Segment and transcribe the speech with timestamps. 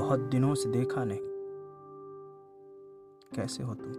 [0.00, 1.18] बहुत दिनों से देखा नहीं।
[3.34, 3.92] कैसे हो तुम?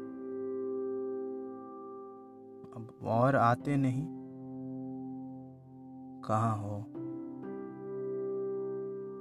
[2.75, 4.07] अब और आते नहीं?
[6.21, 6.85] कहाँ हो?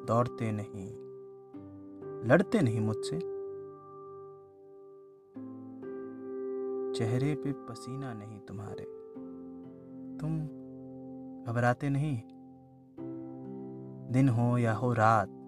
[0.06, 0.96] दौड़ते नहीं।
[2.28, 3.18] लड़ते नहीं मुझसे?
[6.98, 8.84] चेहरे पे पसीना नहीं तुम्हारे।
[10.18, 10.46] तुम
[11.44, 12.22] घबराते नहीं?
[14.12, 15.39] दिन हो या हो रात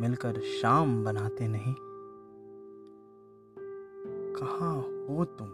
[0.00, 1.74] मिलकर शाम बनाते नहीं।
[4.38, 5.46] कहाँ हो तुम?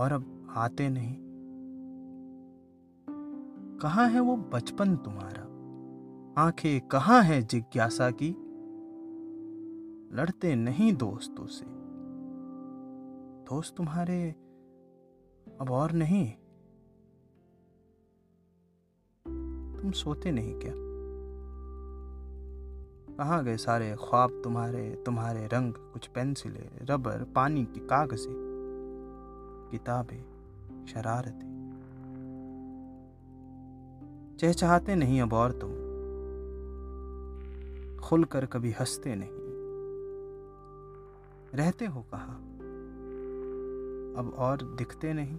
[0.00, 1.16] और अब आते नहीं।
[3.78, 5.42] कहाँ है वो बचपन तुम्हारा?
[6.42, 8.30] आँखें कहाँ है जिज्ञासा की?
[10.16, 11.64] लड़ते नहीं दोस्तों से।
[13.44, 14.30] दोस्त तुम्हारे
[15.60, 16.32] अब और नहीं।
[19.80, 20.91] तुम सोते नहीं क्या?
[23.18, 28.34] कहाँ गए सारे ख्वाब तुम्हारे तुम्हारे रंग, कुछ पेंसिलें, रबर, पानी की कागजें,
[29.70, 30.24] किताबें,
[30.86, 31.52] शरारतें।
[34.38, 35.70] चहचहाते नहीं अब और तुम।
[38.00, 39.30] खुलकर कभी हँसते नहीं।
[41.54, 42.32] रहते हो कहा?
[44.20, 45.38] अब और दिखते नहीं।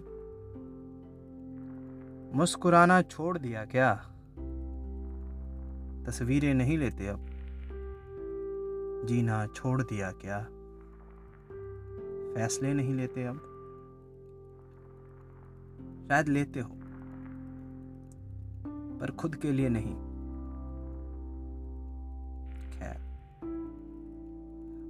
[2.34, 3.94] मुस्कुराना छोड़ दिया क्या?
[6.06, 7.26] तस्वीरें नहीं लेते अब।
[9.04, 10.40] जीना छोड़ दिया क्या?
[12.34, 13.50] फैसले नहीं लेते अब।
[16.08, 16.70] शायद लेते हो,
[19.00, 19.94] पर खुद के लिए नहीं।
[22.70, 22.98] खैर,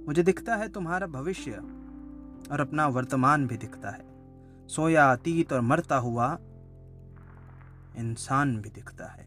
[0.07, 1.51] मुझे दिखता है तुम्हारा भविष्य
[2.51, 4.05] और अपना वर्तमान भी दिखता है।
[4.67, 6.37] सोया अतीत और मरता हुआ
[7.97, 9.25] इंसान भी दिखता है।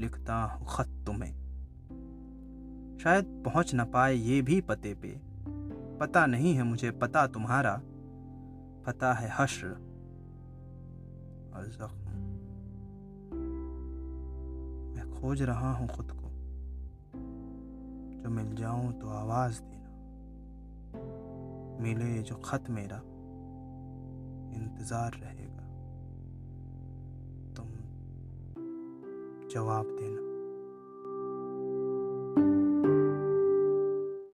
[0.00, 1.47] लिखता हूँ खत तुम्हें।
[3.02, 5.20] शायद पहुँच न पाए ये भी पते पे।
[5.98, 7.82] पता नहीं है मुझे, पता तुम्हारा।
[8.86, 9.66] पता है हश्र।
[11.54, 12.08] और जख्म।
[14.96, 16.28] मैं खोज रहा हूँ खुद को।
[18.22, 19.88] जो मिल जाऊँ तो आवाज़ देना।
[21.82, 22.96] मिले जो खत मेरा।
[24.56, 25.62] इंतज़ार रहेगा।
[27.56, 27.66] तुम
[29.48, 30.27] जवाब देना।